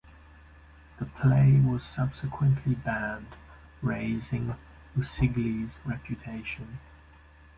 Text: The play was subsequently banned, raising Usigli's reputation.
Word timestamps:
The 0.97 1.05
play 1.05 1.61
was 1.63 1.83
subsequently 1.85 2.73
banned, 2.73 3.35
raising 3.83 4.55
Usigli's 4.97 5.75
reputation. 5.85 6.79